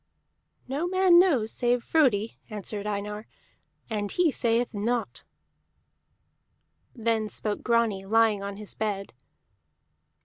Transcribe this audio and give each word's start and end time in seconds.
"No 0.67 0.87
man 0.87 1.19
knows 1.19 1.51
save 1.51 1.83
Frodi," 1.83 2.39
answered 2.49 2.87
Einar, 2.87 3.27
"and 3.87 4.11
he 4.11 4.31
sayeth 4.31 4.73
not." 4.73 5.23
Then 6.95 7.29
spoke 7.29 7.61
Grani, 7.61 8.03
lying 8.07 8.41
on 8.41 8.57
his 8.57 8.73
bed. 8.73 9.13